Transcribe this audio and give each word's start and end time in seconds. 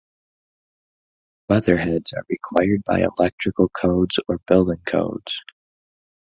Weatherheads 1.47 2.13
are 2.15 2.25
required 2.27 2.81
by 2.87 3.03
electrical 3.19 3.69
codes 3.69 4.17
or 4.27 4.39
building 4.47 4.79
codes. 4.83 5.43